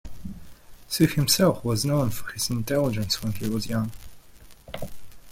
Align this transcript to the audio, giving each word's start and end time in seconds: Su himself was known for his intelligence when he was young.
Su 0.87 1.05
himself 1.05 1.63
was 1.63 1.85
known 1.85 2.09
for 2.09 2.31
his 2.31 2.49
intelligence 2.49 3.21
when 3.21 3.33
he 3.33 3.47
was 3.47 3.67
young. 3.69 3.91